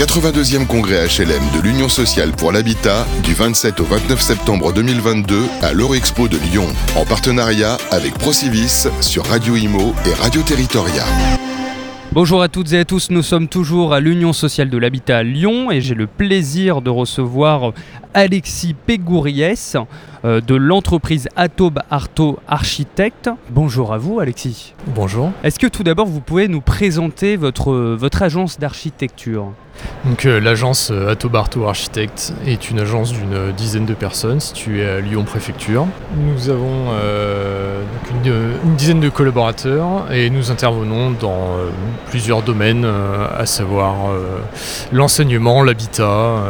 82e 0.00 0.66
congrès 0.66 1.08
HLM 1.08 1.42
de 1.54 1.60
l'Union 1.60 1.90
sociale 1.90 2.30
pour 2.32 2.52
l'habitat 2.52 3.06
du 3.22 3.34
27 3.34 3.80
au 3.80 3.84
29 3.84 4.18
septembre 4.18 4.72
2022 4.72 5.42
à 5.60 5.74
l'Eurexpo 5.74 6.26
de 6.26 6.38
Lyon, 6.38 6.64
en 6.96 7.04
partenariat 7.04 7.76
avec 7.90 8.14
Procivis 8.14 8.88
sur 9.02 9.26
Radio 9.26 9.56
Imo 9.56 9.94
et 10.06 10.14
Radio 10.14 10.40
Territoria. 10.40 11.04
Bonjour 12.12 12.40
à 12.40 12.48
toutes 12.48 12.72
et 12.72 12.78
à 12.78 12.86
tous, 12.86 13.10
nous 13.10 13.20
sommes 13.20 13.46
toujours 13.46 13.92
à 13.92 14.00
l'Union 14.00 14.32
sociale 14.32 14.70
de 14.70 14.78
l'habitat 14.78 15.18
à 15.18 15.22
Lyon 15.22 15.70
et 15.70 15.82
j'ai 15.82 15.94
le 15.94 16.06
plaisir 16.06 16.80
de 16.80 16.88
recevoir 16.88 17.74
Alexis 18.14 18.74
Pégouriès 18.74 19.76
euh, 20.24 20.40
de 20.40 20.54
l'entreprise 20.54 21.28
Atob 21.36 21.80
Arto 21.90 22.38
Architecte. 22.48 23.30
Bonjour 23.50 23.92
à 23.92 23.98
vous 23.98 24.20
Alexis. 24.20 24.74
Bonjour. 24.86 25.32
Est-ce 25.42 25.58
que 25.58 25.66
tout 25.66 25.82
d'abord 25.82 26.06
vous 26.06 26.20
pouvez 26.20 26.48
nous 26.48 26.60
présenter 26.60 27.36
votre, 27.36 27.72
votre 27.72 28.22
agence 28.22 28.58
d'architecture? 28.58 29.52
Donc 30.04 30.24
euh, 30.24 30.40
l'agence 30.40 30.90
euh, 30.90 31.12
Atobarto 31.12 31.66
Architecte 31.66 32.32
est 32.46 32.70
une 32.70 32.80
agence 32.80 33.12
d'une 33.12 33.52
dizaine 33.52 33.84
de 33.84 33.92
personnes 33.92 34.40
située 34.40 34.88
à 34.88 35.00
Lyon 35.00 35.24
Préfecture. 35.24 35.86
Nous 36.16 36.48
avons 36.48 36.92
euh, 36.92 37.82
une, 38.24 38.76
dizaine 38.76 39.00
de 39.00 39.10
collaborateurs 39.10 40.10
et 40.10 40.30
nous 40.30 40.50
intervenons 40.50 41.10
dans 41.10 41.56
plusieurs 42.08 42.42
domaines, 42.42 42.84
à 42.84 43.44
savoir 43.46 43.94
l'enseignement, 44.92 45.62
l'habitat, 45.62 46.42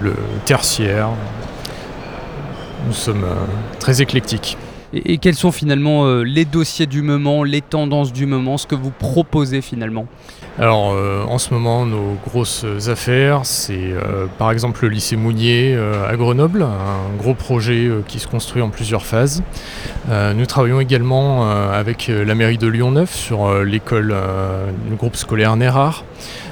le 0.00 0.14
Nous 2.86 2.92
sommes 2.92 3.26
très 3.78 4.00
éclectiques. 4.02 4.56
Et, 4.92 5.18
quels 5.18 5.34
sont 5.34 5.52
finalement 5.52 6.06
euh, 6.06 6.22
les 6.22 6.44
dossiers 6.44 6.86
du 6.86 7.02
moment, 7.02 7.44
les 7.44 7.60
tendances 7.60 8.12
du 8.12 8.26
moment, 8.26 8.58
ce 8.58 8.66
que 8.66 8.74
vous 8.74 8.90
proposez 8.90 9.60
finalement? 9.60 10.06
Alors 10.58 10.92
euh, 10.92 11.24
en 11.28 11.38
ce 11.38 11.54
moment, 11.54 11.86
nos 11.86 12.16
grosses 12.26 12.66
affaires, 12.88 13.42
c'est 13.44 13.78
euh, 13.78 14.26
par 14.38 14.50
exemple 14.50 14.82
le 14.82 14.88
lycée 14.88 15.14
Mounier 15.14 15.78
à 16.08 16.16
Grenoble, 16.16 16.62
un 16.62 17.16
gros 17.16 17.34
projet 17.34 17.88
qui 18.08 18.18
se 18.18 18.26
construit 18.26 18.62
en 18.62 18.68
plusieurs 18.68 19.04
phases. 19.04 19.42
nous 20.08 20.46
travaillons 20.46 20.80
également 20.80 21.48
avec 21.50 22.08
la 22.08 22.34
mairie 22.34 22.58
de 22.58 22.66
Lyon-Neuf 22.66 23.14
sur 23.14 23.62
l'école, 23.62 24.08
le 24.08 24.96
groupe 24.96 25.16
scolaire 25.16 25.56
Nérard, 25.56 26.04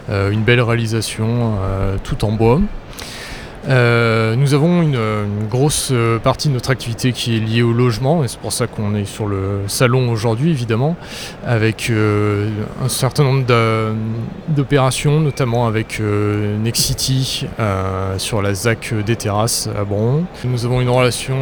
une 0.08 0.42
belle 0.42 0.60
réalisation 0.60 1.54
tout 2.04 2.24
en 2.24 2.32
bois. 2.32 2.60
Euh, 3.68 4.34
nous 4.34 4.54
avons 4.54 4.82
une, 4.82 4.98
grosse 5.50 5.90
euh, 5.92 6.18
partie 6.18 6.48
de 6.48 6.54
notre 6.54 6.70
activité 6.70 7.12
qui 7.12 7.36
est 7.36 7.40
liée 7.40 7.62
au 7.62 7.72
logement, 7.72 8.24
et 8.24 8.28
c'est 8.28 8.38
pour 8.38 8.52
ça 8.52 8.66
qu'on 8.66 8.94
est 8.94 9.04
sur 9.04 9.26
le 9.26 9.62
salon 9.66 10.10
aujourd'hui, 10.10 10.50
évidemment, 10.50 10.96
avec 11.46 11.90
euh, 11.90 12.48
un 12.82 12.88
certain 12.88 13.24
nombre 13.24 13.44
d'opérations, 14.48 15.20
notamment 15.20 15.66
avec 15.66 16.00
Nexity 16.00 17.46
sur 18.18 18.42
la 18.42 18.54
ZAC 18.54 18.94
des 19.04 19.16
terrasses 19.16 19.68
à 19.78 19.84
Bron. 19.84 20.24
Nous 20.44 20.64
avons 20.64 20.80
une 20.80 20.88
relation 20.88 21.36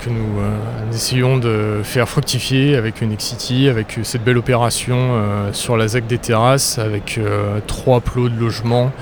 que 0.00 0.10
nous 0.10 0.94
essayons 0.94 1.38
de 1.38 1.80
faire 1.82 2.08
fructifier 2.08 2.76
avec 2.76 3.02
Nexity, 3.02 3.68
avec 3.68 3.98
cette 4.02 4.24
belle 4.24 4.38
opération 4.38 5.22
sur 5.52 5.76
la 5.76 5.88
ZAC 5.88 6.06
des 6.06 6.18
terrasses, 6.18 6.78
avec 6.78 7.20
trois 7.66 8.00
plots 8.00 8.28
de 8.28 8.38
logement 8.38 8.92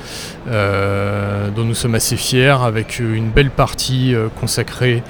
dont 0.47 1.65
nous 1.65 1.75
sommes 1.75 1.95
assez 1.95 2.17
fiers 2.17 2.57
avec 2.63 2.99
une 2.99 3.31
belle 3.31 3.51
partie 3.51 4.15
euh, 4.15 4.29
consacrée 4.41 5.03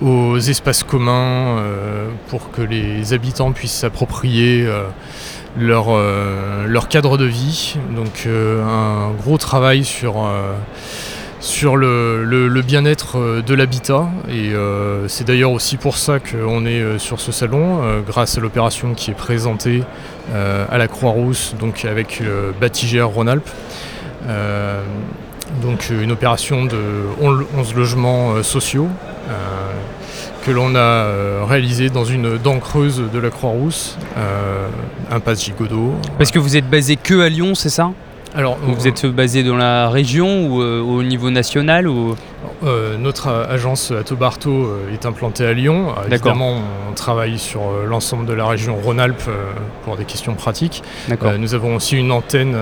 aux 0.00 0.38
espaces 0.38 0.82
communs 0.82 1.58
euh, 1.58 2.08
pour 2.28 2.50
que 2.50 2.62
les 2.62 3.12
habitants 3.12 3.52
puissent 3.52 3.72
s'approprier 3.72 4.66
euh, 4.66 4.84
leur, 5.58 6.88
cadre 6.88 7.18
de 7.18 7.26
vie. 7.26 7.76
Donc 7.94 8.26
un 8.26 9.10
gros 9.22 9.38
travail 9.38 9.84
sur 9.84 10.26
sur 11.40 11.76
le, 11.76 12.62
bien-être 12.64 13.42
de 13.42 13.54
l'habitat. 13.54 14.08
Et 14.30 14.52
c'est 15.08 15.26
d'ailleurs 15.26 15.52
aussi 15.52 15.76
pour 15.76 15.98
ça 15.98 16.20
qu'on 16.20 16.64
est 16.64 16.98
sur 16.98 17.20
ce 17.20 17.32
salon, 17.32 17.80
grâce 18.06 18.38
à 18.38 18.40
l'opération 18.40 18.94
qui 18.94 19.10
est 19.10 19.14
présentée 19.14 19.82
à 20.34 20.78
la 20.78 20.88
Croix-Rousse, 20.88 21.54
donc 21.60 21.84
avec 21.84 22.22
Batigère 22.58 23.08
Rhône-Alpes. 23.08 23.50
Donc 25.60 25.88
euh, 25.90 26.02
une 26.02 26.12
opération 26.12 26.64
de 26.64 26.78
11 27.20 27.74
logements 27.74 28.32
euh, 28.32 28.42
sociaux 28.42 28.88
euh, 29.28 29.32
que 30.44 30.50
l'on 30.50 30.74
a 30.74 31.44
réalisé 31.46 31.88
dans 31.88 32.04
une 32.04 32.36
dent 32.36 32.58
creuse 32.58 33.00
de 33.12 33.18
la 33.20 33.30
Croix-Rousse, 33.30 33.96
impasse 35.08 35.44
Gigodot. 35.44 35.92
Parce 36.18 36.32
que 36.32 36.40
vous 36.40 36.56
êtes 36.56 36.68
basé 36.68 36.96
que 36.96 37.20
à 37.20 37.28
Lyon, 37.28 37.54
c'est 37.54 37.68
ça? 37.68 37.92
Alors, 38.34 38.56
vous 38.62 38.88
êtes 38.88 39.04
basé 39.06 39.42
dans 39.42 39.56
la 39.56 39.90
région 39.90 40.46
ou 40.46 40.62
au 40.62 41.02
niveau 41.02 41.30
national 41.30 41.86
ou... 41.86 42.16
notre 42.62 43.28
agence 43.28 43.90
Atobarto 43.90 44.70
est 44.92 45.04
implantée 45.04 45.44
à 45.44 45.52
Lyon. 45.52 45.94
évidemment, 46.10 46.54
on 46.88 46.94
travaille 46.94 47.38
sur 47.38 47.60
l'ensemble 47.86 48.24
de 48.24 48.32
la 48.32 48.46
région 48.46 48.76
Rhône-Alpes 48.76 49.28
pour 49.84 49.96
des 49.96 50.04
questions 50.04 50.34
pratiques. 50.34 50.82
nous 51.38 51.54
avons 51.54 51.76
aussi 51.76 51.96
une 51.96 52.10
antenne 52.10 52.56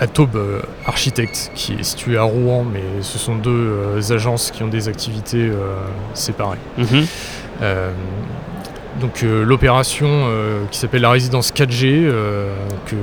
Atob 0.00 0.36
euh, 0.36 0.60
Architecte 0.86 1.50
qui 1.54 1.74
est 1.74 1.82
situé 1.82 2.16
à 2.16 2.22
Rouen, 2.22 2.64
mais 2.64 2.82
ce 3.02 3.18
sont 3.18 3.34
deux 3.34 3.50
euh, 3.50 4.12
agences 4.12 4.50
qui 4.50 4.62
ont 4.62 4.68
des 4.68 4.88
activités 4.88 5.48
euh, 5.48 5.74
séparées. 6.14 6.58
Mhm. 6.76 7.06
donc 9.00 9.22
l'opération 9.22 10.26
qui 10.70 10.78
s'appelle 10.78 11.02
la 11.02 11.10
résidence 11.10 11.52
4G 11.52 12.08
que 12.86 12.96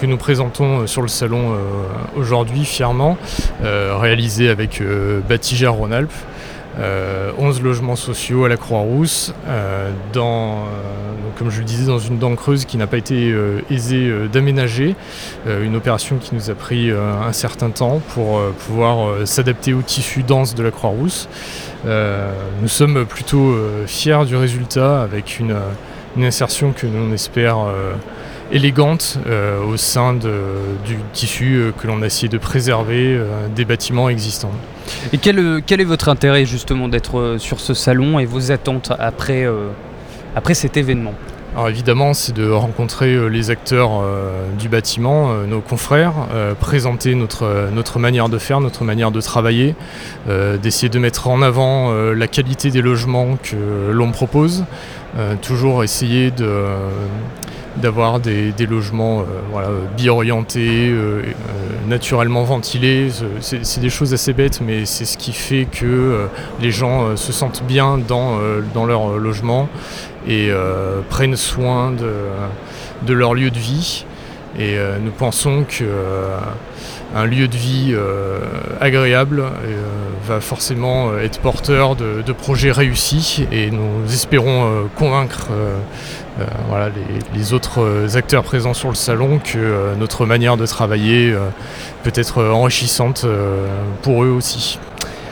que 0.00 0.06
nous 0.06 0.16
présentons 0.16 0.86
sur 0.86 1.02
le 1.02 1.08
salon 1.08 1.56
aujourd'hui 2.16 2.64
fièrement, 2.64 3.16
réalisée 3.62 4.48
avec 4.48 4.82
Batigère 5.28 5.74
Rhône-Alpes, 5.74 6.12
11 6.78 6.80
euh, 6.80 7.62
logements 7.62 7.96
sociaux 7.96 8.44
à 8.44 8.48
la 8.48 8.56
Croix-Rousse, 8.56 9.34
euh, 9.48 9.90
dans, 10.12 10.52
euh, 10.52 10.64
comme 11.36 11.50
je 11.50 11.58
le 11.58 11.64
disais, 11.64 11.86
dans 11.86 11.98
une 11.98 12.18
dent 12.18 12.36
creuse 12.36 12.66
qui 12.66 12.76
n'a 12.76 12.86
pas 12.86 12.98
été 12.98 13.34
aisée 13.70 14.10
d'aménager. 14.32 14.94
une 15.46 15.76
opération 15.76 16.16
qui 16.16 16.34
nous 16.34 16.50
a 16.50 16.54
pris 16.54 16.90
un 16.90 17.32
certain 17.32 17.70
temps 17.70 18.00
pour 18.14 18.40
pouvoir 18.66 19.26
s'adapter 19.26 19.72
au 19.72 19.82
tissu 19.82 20.22
dense 20.22 20.54
de 20.54 20.62
la 20.62 20.70
Croix-Rousse. 20.70 21.28
nous 21.84 22.68
sommes 22.68 23.04
plutôt 23.06 23.56
fiers 23.86 24.24
du 24.26 24.36
résultat 24.36 25.02
avec 25.02 25.38
une, 25.38 25.56
une 26.16 26.24
insertion 26.24 26.72
que 26.72 26.86
l'on 26.86 27.12
espère 27.12 27.58
élégante 28.52 29.18
euh, 29.26 29.62
au 29.62 29.76
sein 29.76 30.14
du 30.14 30.96
tissu 31.12 31.56
euh, 31.56 31.72
que 31.72 31.86
l'on 31.86 32.02
a 32.02 32.06
essayé 32.06 32.28
de 32.28 32.38
préserver 32.38 33.14
euh, 33.16 33.48
des 33.54 33.64
bâtiments 33.64 34.08
existants. 34.08 34.52
Et 35.12 35.18
quel, 35.18 35.38
est 35.38 35.84
votre 35.84 36.08
intérêt 36.08 36.46
justement 36.46 36.88
d'être 36.88 37.36
sur 37.38 37.60
ce 37.60 37.74
salon 37.74 38.18
et 38.18 38.24
vos 38.24 38.50
attentes 38.50 38.90
après 38.98 39.44
cet 40.54 40.76
événement? 40.78 41.14
Alors 41.58 41.70
évidemment, 41.70 42.14
c'est 42.14 42.32
de 42.32 42.48
rencontrer 42.48 43.28
les 43.28 43.50
acteurs 43.50 44.00
du 44.60 44.68
bâtiment, 44.68 45.32
nos 45.44 45.60
confrères, 45.60 46.12
présenter 46.60 47.16
notre, 47.16 47.68
notre 47.72 47.98
manière 47.98 48.28
de 48.28 48.38
faire, 48.38 48.60
notre 48.60 48.84
manière 48.84 49.10
de 49.10 49.20
travailler, 49.20 49.74
d'essayer 50.62 50.88
de 50.88 50.98
mettre 51.00 51.26
en 51.26 51.42
avant 51.42 51.92
la 52.12 52.28
qualité 52.28 52.70
des 52.70 52.80
logements 52.80 53.36
que 53.42 53.90
l'on 53.90 54.12
propose, 54.12 54.66
toujours 55.42 55.82
essayer 55.82 56.30
d'avoir 57.80 58.20
des, 58.20 58.52
logements 58.68 59.20
euh, 59.20 59.80
bien 59.96 60.12
orientés, 60.12 60.88
euh, 60.88 61.22
euh, 61.22 61.88
naturellement 61.88 62.42
ventilés. 62.42 63.08
C'est 63.40 63.80
des 63.80 63.90
choses 63.90 64.12
assez 64.14 64.32
bêtes, 64.32 64.60
mais 64.60 64.84
c'est 64.84 65.04
ce 65.04 65.16
qui 65.16 65.32
fait 65.32 65.66
que 65.70 66.28
les 66.60 66.70
gens 66.70 67.16
se 67.16 67.32
sentent 67.32 67.62
bien 67.66 67.98
dans, 67.98 68.38
dans 68.74 68.84
leur 68.84 69.16
logement 69.16 69.68
et 70.28 70.50
prennent 71.08 71.36
soin 71.36 71.92
de, 71.92 73.12
leur 73.12 73.34
lieu 73.34 73.50
de 73.50 73.58
vie. 73.58 74.04
Et 74.58 74.76
nous 75.00 75.10
pensons 75.10 75.64
que 75.68 75.84
un 77.14 77.24
lieu 77.24 77.48
de 77.48 77.56
vie 77.56 77.96
agréable 78.80 79.42
va 80.26 80.40
forcément 80.40 81.16
être 81.18 81.40
porteur 81.40 81.96
de, 81.96 82.32
projets 82.32 82.72
réussis 82.72 83.46
et 83.50 83.70
nous 83.70 84.04
espérons 84.12 84.88
convaincre 84.96 85.48
euh, 86.40 86.44
voilà, 86.68 86.90
les, 87.34 87.52
autres 87.52 87.80
euh, 87.80 88.16
acteurs 88.16 88.44
présents 88.44 88.74
sur 88.74 88.90
le 88.90 88.94
salon 88.94 89.40
que 89.40 89.58
euh, 89.58 89.96
notre 89.96 90.24
manière 90.24 90.56
de 90.56 90.66
travailler 90.66 91.34
peut 92.04 92.12
être 92.14 92.44
enrichissante 92.44 93.26
pour 94.02 94.24
eux 94.24 94.28
aussi. 94.28 94.78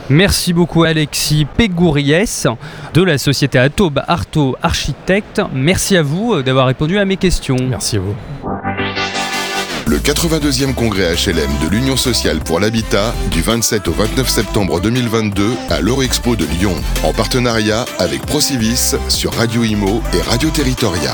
Merci 0.08 0.52
beaucoup 0.52 0.84
Alexis 0.84 1.46
Pégouriès 1.56 2.46
de 2.94 3.02
la 3.02 3.18
société 3.18 3.58
Atob 3.58 4.00
Arto 4.06 4.56
Architecte. 4.62 5.42
Merci 5.52 5.96
à 5.96 6.02
vous 6.02 6.42
d'avoir 6.42 6.66
répondu 6.68 6.98
à 6.98 7.04
mes 7.04 7.16
questions. 7.16 7.56
Merci 7.68 7.96
à 7.96 8.00
vous. 8.00 8.14
Le 9.86 9.98
82e 9.98 10.74
congrès 10.74 11.14
HLM 11.14 11.50
de 11.62 11.68
l'Union 11.68 11.96
sociale 11.96 12.38
pour 12.40 12.58
l'habitat 12.58 13.14
du 13.30 13.40
27 13.40 13.86
au 13.86 13.92
29 13.92 14.28
septembre 14.28 14.80
2022 14.80 15.52
à 15.70 15.80
l'Eurexpo 15.80 16.34
de 16.34 16.44
Lyon, 16.44 16.74
en 17.04 17.12
partenariat 17.12 17.84
avec 18.00 18.22
Procivis 18.22 18.96
sur 19.08 19.32
Radio 19.34 19.62
Imo 19.62 20.02
et 20.12 20.22
Radio 20.22 20.50
Territoria. 20.50 21.12